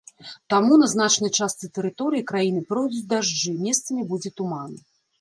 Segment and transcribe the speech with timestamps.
[0.53, 4.71] Таму на значнай частцы тэрыторыі краіны пройдуць дажджы, месцамі будзе туман.